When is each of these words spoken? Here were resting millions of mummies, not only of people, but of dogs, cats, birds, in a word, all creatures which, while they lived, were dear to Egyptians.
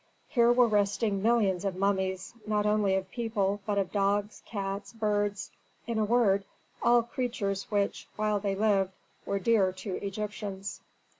Here 0.29 0.51
were 0.51 0.65
resting 0.67 1.21
millions 1.21 1.63
of 1.63 1.75
mummies, 1.75 2.33
not 2.47 2.65
only 2.65 2.95
of 2.95 3.11
people, 3.11 3.61
but 3.67 3.77
of 3.77 3.91
dogs, 3.91 4.41
cats, 4.47 4.93
birds, 4.93 5.51
in 5.85 5.99
a 5.99 6.03
word, 6.05 6.43
all 6.81 7.03
creatures 7.03 7.69
which, 7.69 8.07
while 8.15 8.39
they 8.39 8.55
lived, 8.55 8.93
were 9.27 9.37
dear 9.37 9.71
to 9.73 10.03
Egyptians. 10.03 10.81